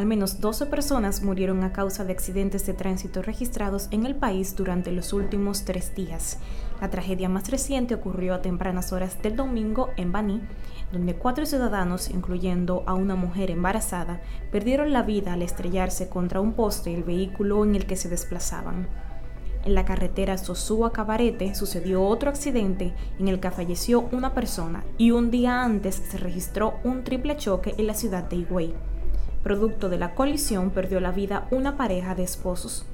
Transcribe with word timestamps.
Menos 0.09 0.41
12 0.41 0.67
personas 0.67 1.23
murieron 1.23 1.63
a 1.63 1.73
causa 1.73 2.05
de 2.05 2.13
accidentes 2.13 2.67
de 2.67 2.73
tránsito 2.73 3.23
registrados 3.23 3.89
en 3.91 4.07
el 4.07 4.17
país 4.17 4.57
durante 4.57 4.91
los 4.91 5.13
últimos 5.13 5.65
tres 5.65 5.95
días. 5.95 6.39
La 6.81 6.89
tragedia 6.91 7.29
más 7.29 7.51
reciente 7.51 7.95
ocurrió 7.95 8.35
a 8.35 8.43
tempranas 8.43 8.93
horas 8.93 9.23
del 9.23 9.37
domingo 9.37 9.91
en 9.97 10.11
Baní, 10.11 10.41
donde 10.93 11.15
cuatro 11.15 11.45
ciudadanos, 11.45 12.09
incluyendo 12.11 12.83
a 12.87 12.95
una 12.95 13.15
mujer 13.15 13.51
embarazada, 13.51 14.23
perdieron 14.51 14.93
la 14.93 15.03
vida 15.03 15.35
al 15.35 15.43
estrellarse 15.43 16.09
contra 16.09 16.41
un 16.41 16.55
poste 16.55 16.95
el 16.95 17.05
vehículo 17.05 17.63
en 17.63 17.77
el 17.77 17.87
que 17.87 17.97
se 17.97 18.09
desplazaban. 18.09 18.89
En 19.65 19.75
la 19.75 19.85
carretera 19.85 20.39
Sosúa 20.39 20.93
Cabarete 20.93 21.55
sucedió 21.55 22.03
otro 22.03 22.31
accidente 22.31 22.95
en 23.19 23.29
el 23.29 23.41
que 23.41 23.51
falleció 23.51 24.09
una 24.13 24.33
persona 24.33 24.85
y 24.97 25.11
un 25.11 25.31
día 25.31 25.63
antes 25.63 25.97
se 25.97 26.17
registró 26.17 26.79
un 26.85 27.05
triple 27.05 27.37
choque 27.37 27.75
en 27.77 27.87
la 27.87 27.95
ciudad 27.95 28.25
de 28.25 28.37
Higüey. 28.37 28.98
Producto 29.43 29.89
de 29.89 29.99
la 29.99 30.15
colisión 30.15 30.71
perdió 30.71 31.01
la 31.01 31.13
vida 31.13 31.47
una 31.51 31.77
pareja 31.77 32.15
de 32.15 32.25
esposos. 32.25 32.85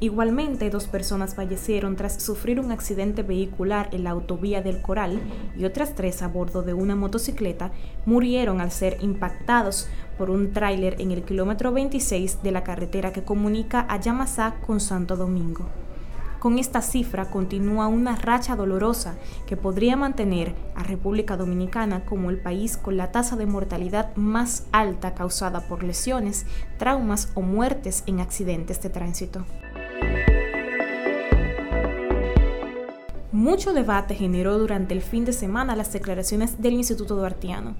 Igualmente, 0.00 0.70
dos 0.70 0.86
personas 0.86 1.34
fallecieron 1.34 1.94
tras 1.96 2.22
sufrir 2.22 2.58
un 2.58 2.72
accidente 2.72 3.22
vehicular 3.22 3.88
en 3.92 4.04
la 4.04 4.10
autovía 4.10 4.60
del 4.60 4.82
Coral 4.82 5.20
y 5.56 5.64
otras 5.64 5.94
tres 5.94 6.20
a 6.22 6.28
bordo 6.28 6.62
de 6.62 6.74
una 6.74 6.96
motocicleta 6.96 7.70
murieron 8.04 8.60
al 8.60 8.72
ser 8.72 8.98
impactados 9.02 9.88
por 10.18 10.30
un 10.30 10.52
tráiler 10.52 11.00
en 11.00 11.12
el 11.12 11.22
kilómetro 11.22 11.72
26 11.72 12.42
de 12.42 12.50
la 12.50 12.64
carretera 12.64 13.12
que 13.12 13.22
comunica 13.22 13.86
a 13.88 14.00
Yamasá 14.00 14.56
con 14.66 14.80
Santo 14.80 15.16
Domingo. 15.16 15.83
Con 16.44 16.58
esta 16.58 16.82
cifra 16.82 17.30
continúa 17.30 17.86
una 17.86 18.16
racha 18.16 18.54
dolorosa 18.54 19.14
que 19.46 19.56
podría 19.56 19.96
mantener 19.96 20.54
a 20.74 20.82
República 20.82 21.38
Dominicana 21.38 22.04
como 22.04 22.28
el 22.28 22.38
país 22.38 22.76
con 22.76 22.98
la 22.98 23.12
tasa 23.12 23.34
de 23.36 23.46
mortalidad 23.46 24.14
más 24.14 24.66
alta 24.70 25.14
causada 25.14 25.66
por 25.66 25.82
lesiones, 25.82 26.44
traumas 26.76 27.32
o 27.32 27.40
muertes 27.40 28.04
en 28.06 28.20
accidentes 28.20 28.82
de 28.82 28.90
tránsito. 28.90 29.46
Mucho 33.32 33.72
debate 33.72 34.14
generó 34.14 34.58
durante 34.58 34.92
el 34.92 35.00
fin 35.00 35.24
de 35.24 35.32
semana 35.32 35.74
las 35.74 35.94
declaraciones 35.94 36.60
del 36.60 36.74
Instituto 36.74 37.16
Duartiano 37.16 37.74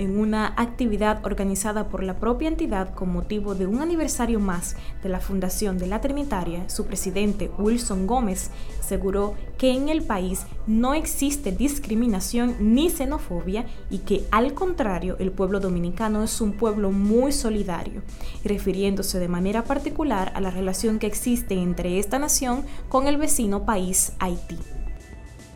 en 0.00 0.18
una 0.18 0.54
actividad 0.56 1.24
organizada 1.26 1.90
por 1.90 2.02
la 2.02 2.18
propia 2.18 2.48
entidad 2.48 2.94
con 2.94 3.12
motivo 3.12 3.54
de 3.54 3.66
un 3.66 3.82
aniversario 3.82 4.40
más 4.40 4.74
de 5.02 5.10
la 5.10 5.20
fundación 5.20 5.76
de 5.76 5.86
la 5.86 6.00
Trinitaria, 6.00 6.66
su 6.70 6.86
presidente 6.86 7.50
Wilson 7.58 8.06
Gómez 8.06 8.50
aseguró 8.80 9.34
que 9.58 9.72
en 9.72 9.90
el 9.90 10.02
país 10.02 10.46
no 10.66 10.94
existe 10.94 11.52
discriminación 11.52 12.56
ni 12.60 12.88
xenofobia 12.88 13.66
y 13.90 13.98
que 13.98 14.24
al 14.30 14.54
contrario 14.54 15.16
el 15.18 15.32
pueblo 15.32 15.60
dominicano 15.60 16.24
es 16.24 16.40
un 16.40 16.52
pueblo 16.52 16.92
muy 16.92 17.30
solidario, 17.30 18.00
refiriéndose 18.42 19.18
de 19.18 19.28
manera 19.28 19.64
particular 19.64 20.32
a 20.34 20.40
la 20.40 20.50
relación 20.50 20.98
que 20.98 21.08
existe 21.08 21.54
entre 21.56 21.98
esta 21.98 22.18
nación 22.18 22.64
con 22.88 23.06
el 23.06 23.18
vecino 23.18 23.66
país 23.66 24.14
Haití. 24.18 24.58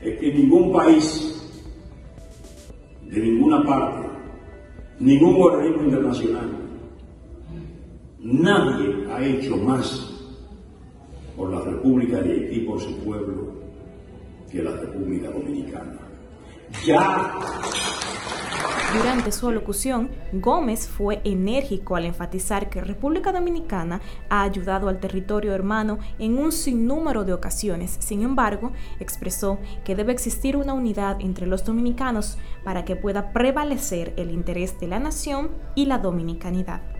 En 0.02 0.34
ningún 0.34 0.70
país, 0.70 1.34
de 3.04 3.20
ninguna 3.20 3.64
parte, 3.64 4.13
ningún 4.98 5.42
organismo 5.42 5.84
internacional, 5.84 6.50
nadie 8.20 9.06
ha 9.12 9.24
hecho 9.24 9.56
más 9.56 10.10
por 11.36 11.50
la 11.50 11.60
República 11.60 12.20
de 12.20 12.32
Haití, 12.32 12.60
por 12.60 12.80
su 12.80 12.96
pueblo, 12.98 13.52
que 14.50 14.62
la 14.62 14.72
República 14.72 15.30
Dominicana. 15.30 15.98
Ya 16.86 17.34
durante 18.94 19.32
su 19.32 19.48
alocución, 19.48 20.10
Gómez 20.32 20.86
fue 20.86 21.20
enérgico 21.24 21.96
al 21.96 22.04
enfatizar 22.04 22.70
que 22.70 22.80
República 22.80 23.32
Dominicana 23.32 24.00
ha 24.28 24.42
ayudado 24.42 24.88
al 24.88 25.00
territorio 25.00 25.52
hermano 25.52 25.98
en 26.18 26.38
un 26.38 26.52
sinnúmero 26.52 27.24
de 27.24 27.32
ocasiones. 27.32 27.96
Sin 27.98 28.22
embargo, 28.22 28.72
expresó 29.00 29.58
que 29.84 29.96
debe 29.96 30.12
existir 30.12 30.56
una 30.56 30.74
unidad 30.74 31.16
entre 31.20 31.46
los 31.46 31.64
dominicanos 31.64 32.38
para 32.62 32.84
que 32.84 32.94
pueda 32.94 33.32
prevalecer 33.32 34.14
el 34.16 34.30
interés 34.30 34.78
de 34.78 34.86
la 34.86 35.00
nación 35.00 35.50
y 35.74 35.86
la 35.86 35.98
dominicanidad. 35.98 36.93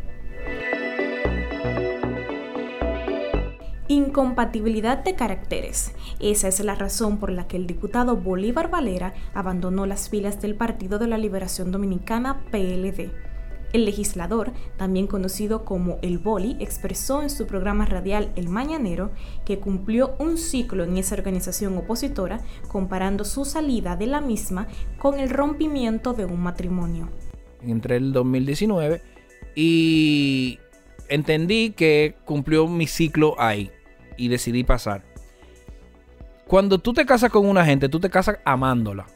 Incompatibilidad 3.87 5.05
de 5.05 5.15
caracteres. 5.15 5.93
Esa 6.19 6.49
es 6.49 6.59
la 6.61 6.75
razón 6.75 7.19
por 7.19 7.31
la 7.31 7.47
que 7.47 7.59
el 7.59 7.67
diputado 7.67 8.17
Bolívar 8.17 8.71
Valera 8.71 9.13
abandonó 9.35 9.85
las 9.85 10.09
filas 10.09 10.41
del 10.41 10.55
Partido 10.55 10.99
de 10.99 11.07
la 11.07 11.19
Liberación 11.19 11.71
Dominicana 11.71 12.47
PLD. 12.51 13.11
El 13.75 13.85
legislador, 13.85 14.53
también 14.79 15.07
conocido 15.07 15.67
como 15.67 15.99
El 16.01 16.19
Boli, 16.19 16.57
expresó 16.61 17.21
en 17.21 17.29
su 17.29 17.47
programa 17.47 17.85
radial 17.85 18.33
El 18.37 18.49
Mañanero 18.49 19.11
que 19.45 19.59
cumplió 19.59 20.15
un 20.19 20.39
ciclo 20.39 20.85
en 20.85 20.97
esa 20.97 21.17
organización 21.17 21.77
opositora, 21.77 22.41
comparando 22.69 23.25
su 23.25 23.45
salida 23.45 23.97
de 23.97 24.07
la 24.07 24.23
misma 24.23 24.67
con 24.99 25.21
el 25.21 25.29
rompimiento 25.29 26.15
de 26.15 26.25
un 26.25 26.41
matrimonio. 26.41 27.11
Entre 27.61 27.97
el 27.97 28.15
2019 28.15 29.03
y 29.55 30.59
entendí 31.09 31.71
que 31.71 32.15
cumplió 32.25 32.67
mi 32.67 32.87
ciclo 32.87 33.35
ahí 33.39 33.71
y 34.17 34.29
decidí 34.29 34.65
pasar. 34.65 35.03
Cuando 36.47 36.79
tú 36.79 36.93
te 36.93 37.07
casas 37.07 37.31
con 37.31 37.47
una 37.47 37.65
gente, 37.65 37.89
tú 37.89 38.01
te 38.01 38.11
casas 38.11 38.39
amándola. 38.45 39.07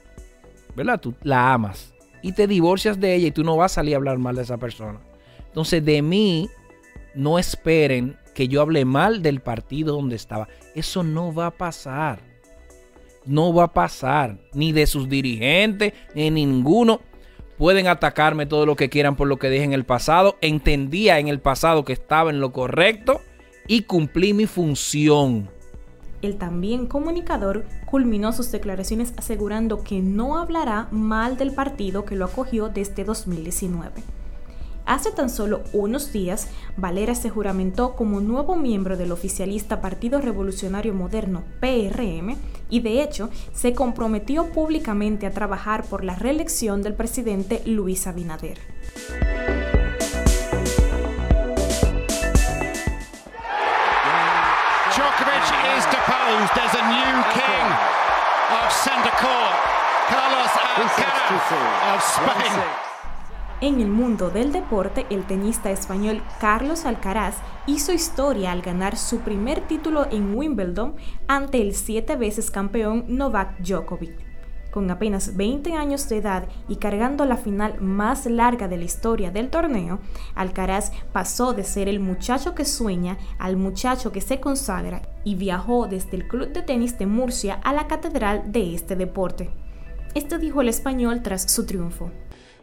¿Verdad? 0.75 1.01
Tú 1.01 1.15
la 1.23 1.53
amas. 1.53 1.95
Y 2.23 2.33
te 2.33 2.47
divorcias 2.47 2.99
de 2.99 3.15
ella 3.15 3.29
y 3.29 3.33
tú 3.33 3.45
no 3.45 3.57
vas 3.57 3.73
a 3.73 3.75
salir 3.77 3.95
a 3.95 3.99
hablar 3.99 4.19
mal 4.19 4.37
de 4.37 4.43
esa 4.43 4.57
persona. 4.57 5.01
Entonces, 5.47 5.85
de 5.85 6.03
mí, 6.03 6.49
no 7.15 7.39
esperen 7.39 8.17
que 8.35 8.49
yo 8.49 8.63
hable 8.63 8.85
mal 8.85 9.23
del 9.23 9.41
partido 9.41 9.95
donde 9.95 10.17
estaba. 10.17 10.49
Eso 10.75 11.03
no 11.03 11.35
va 11.35 11.47
a 11.47 11.51
pasar. 11.51 12.21
No 13.25 13.53
va 13.53 13.65
a 13.65 13.73
pasar. 13.73 14.39
Ni 14.55 14.73
de 14.73 14.87
sus 14.87 15.09
dirigentes, 15.09 15.93
ni 16.15 16.31
ninguno. 16.31 17.01
Pueden 17.59 17.89
atacarme 17.89 18.47
todo 18.47 18.65
lo 18.67 18.77
que 18.77 18.89
quieran 18.89 19.17
por 19.17 19.27
lo 19.27 19.39
que 19.39 19.51
dije 19.51 19.65
en 19.65 19.73
el 19.73 19.85
pasado. 19.85 20.37
Entendía 20.41 21.19
en 21.19 21.29
el 21.29 21.41
pasado 21.41 21.85
que 21.85 21.93
estaba 21.93 22.31
en 22.31 22.41
lo 22.41 22.53
correcto 22.53 23.21
y 23.69 23.83
cumplí 23.83 24.33
mi 24.35 24.47
función. 24.47 25.49
El 26.21 26.37
también 26.37 26.87
comunicador 26.87 27.65
culminó 27.87 28.33
sus 28.33 28.51
declaraciones 28.51 29.13
asegurando 29.17 29.85
que 29.85 30.01
no 30.01 30.39
hablará 30.39 30.89
mal 30.91 31.37
del 31.37 31.53
partido 31.53 32.05
que 32.05 32.17
lo 32.17 32.25
acogió 32.25 32.69
desde 32.69 33.05
2019. 33.05 34.03
Hace 34.85 35.13
tan 35.13 35.29
solo 35.29 35.63
unos 35.75 36.13
días, 36.13 36.49
Valera 36.79 37.15
se 37.15 37.29
juramentó 37.29 37.95
como 37.95 38.21
nuevo 38.21 38.57
miembro 38.57 38.97
del 38.97 39.13
oficialista 39.13 39.83
Partido 39.83 40.19
Revolucionario 40.19 40.95
Moderno, 40.95 41.45
PRM, 41.61 42.37
y 42.71 42.81
de 42.81 43.03
hecho 43.03 43.29
se 43.53 43.75
comprometió 43.75 44.47
públicamente 44.47 45.27
a 45.27 45.31
trabajar 45.31 45.85
por 45.85 46.05
la 46.05 46.15
reelección 46.15 46.83
del 46.83 46.95
presidente 46.95 47.63
Luis 47.67 48.07
Abinader. 48.07 48.59
Carlos 60.09 60.51
of 61.95 62.03
Spain. 62.03 62.89
En 63.61 63.81
el 63.81 63.89
mundo 63.89 64.31
del 64.31 64.53
deporte, 64.53 65.07
el 65.11 65.25
tenista 65.25 65.71
español 65.71 66.23
Carlos 66.41 66.85
Alcaraz 66.85 67.37
hizo 67.67 67.93
historia 67.93 68.51
al 68.53 68.63
ganar 68.63 68.97
su 68.97 69.21
primer 69.21 69.61
título 69.61 70.07
en 70.11 70.35
Wimbledon 70.35 70.97
ante 71.29 71.61
el 71.63 71.75
siete 71.75 72.17
veces 72.17 72.51
campeón 72.51 73.05
Novak 73.09 73.59
Djokovic. 73.59 74.28
Con 74.71 74.91
apenas 74.91 75.37
20 75.37 75.73
años 75.73 76.09
de 76.09 76.19
edad 76.19 76.45
y 76.69 76.77
cargando 76.77 77.25
la 77.25 77.37
final 77.37 77.81
más 77.81 78.27
larga 78.27 78.69
de 78.69 78.77
la 78.77 78.85
historia 78.85 79.31
del 79.31 79.49
torneo, 79.49 79.99
Alcaraz 80.35 80.93
pasó 81.13 81.55
de 81.55 81.65
ser 81.65 81.89
el 81.89 82.01
muchacho 82.01 82.55
que 82.55 82.65
sueña 82.65 83.17
al 83.39 83.57
muchacho 83.57 84.13
que 84.13 84.21
se 84.21 84.41
consagra 84.41 85.03
y 85.25 85.35
viajó 85.37 85.87
desde 85.87 86.17
el 86.17 86.29
Club 86.29 86.53
de 86.53 86.63
Tenis 86.63 86.99
de 86.99 87.07
Murcia 87.07 87.61
a 87.65 87.73
la 87.73 87.87
catedral 87.87 88.53
de 88.53 88.75
este 88.75 88.95
deporte. 88.95 89.51
Esto 90.15 90.39
dijo 90.39 90.61
el 90.61 90.69
español 90.69 91.23
tras 91.23 91.51
su 91.51 91.65
triunfo. 91.65 92.11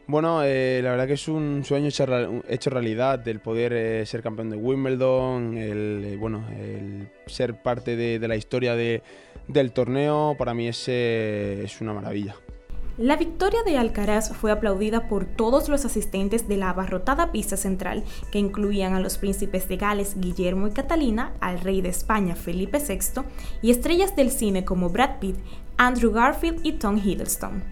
Bueno, 0.07 0.43
eh, 0.43 0.81
la 0.83 0.91
verdad 0.91 1.07
que 1.07 1.13
es 1.13 1.27
un 1.27 1.63
sueño 1.63 1.87
hecho, 1.87 2.69
realidad 2.69 3.27
el 3.27 3.39
poder 3.39 3.73
eh, 3.73 4.05
ser 4.05 4.21
campeón 4.21 4.51
de 4.51 4.55
Wimbledon, 4.55 5.57
el, 5.57 6.03
eh, 6.05 6.17
bueno, 6.17 6.45
el 6.59 7.07
ser 7.25 7.55
parte 7.55 7.95
de, 7.95 8.27
la 8.27 8.35
historia 8.35 8.75
del 9.47 9.71
torneo, 9.71 10.35
para 10.37 10.53
mí 10.53 10.67
es, 10.67 10.87
es 10.87 11.81
una 11.81 11.93
maravilla. 11.93 12.35
La 12.97 13.17
victoria 13.17 13.61
de 13.63 13.77
Alcaraz 13.77 14.33
fue 14.33 14.51
aplaudida 14.51 15.09
por 15.09 15.25
todos 15.25 15.67
los 15.67 15.83
asistentes 15.83 16.47
de 16.47 16.55
la 16.55 16.69
abarrotada 16.69 17.33
pista 17.33 17.57
central, 17.57 18.05
que 18.31 18.39
incluían 18.39 18.93
a 18.93 19.01
los 19.01 19.17
príncipes 19.17 19.67
de 19.67 19.75
Gales 19.75 20.15
Guillermo 20.17 20.67
y 20.67 20.71
Catalina, 20.71 21.33
al 21.41 21.59
rey 21.59 21.81
de 21.81 21.89
España 21.89 22.37
Felipe 22.37 22.79
VI 22.79 23.23
y 23.61 23.71
estrellas 23.71 24.15
del 24.15 24.31
cine 24.31 24.63
como 24.63 24.89
Brad 24.89 25.19
Pitt, 25.19 25.35
Andrew 25.75 26.13
Garfield 26.13 26.65
y 26.65 26.71
Tom 26.73 26.97
Hiddleston. 26.97 27.63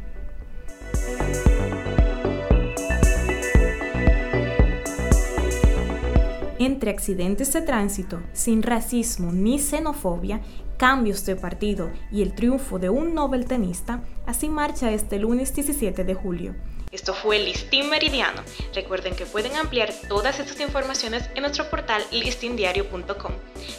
Entre 6.60 6.92
accidentes 6.92 7.52
de 7.54 7.62
tránsito, 7.62 8.22
sin 8.34 8.62
racismo 8.62 9.32
ni 9.32 9.58
xenofobia, 9.58 10.42
cambios 10.84 11.26
de 11.26 11.38
partido 11.38 11.92
y 12.12 12.24
el 12.24 12.36
triunfo 12.36 12.78
de 12.78 12.90
un 12.90 13.16
Nobel 13.16 13.46
tenista, 13.46 14.04
así 14.26 14.50
marcha 14.50 14.92
este 14.92 15.18
lunes 15.18 15.56
17 15.56 16.04
de 16.04 16.14
julio. 16.14 16.56
Esto 16.92 17.14
fue 17.14 17.40
Listín 17.40 17.90
Meridiano. 17.90 18.42
Recuerden 18.76 19.16
que 19.16 19.26
pueden 19.26 19.56
ampliar 19.56 19.94
todas 20.10 20.42
estas 20.42 20.60
informaciones 20.60 21.30
en 21.36 21.44
nuestro 21.44 21.70
portal 21.70 22.04
listindiario.com. 22.12 23.32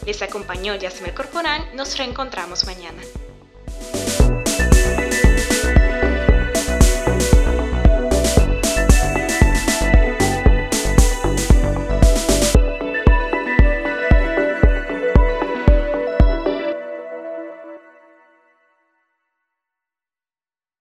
Les 0.07 0.23
acompañó 0.23 0.77
Yasmel 0.77 1.13
Corporán. 1.13 1.77
Nos 1.77 1.99
reencontramos 1.99 2.65
mañana. 2.65 3.03